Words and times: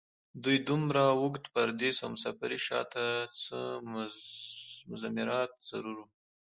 د 0.35 0.35
دوي 0.43 0.57
دومره 0.69 1.03
اوږد 1.21 1.45
پرديس 1.55 1.97
او 2.03 2.09
مسافرۍ 2.15 2.59
شا 2.67 2.81
ته 2.93 3.03
څۀ 3.41 3.53
مضمرات 4.91 5.51
ضرور 5.69 5.97
وو 5.99 6.05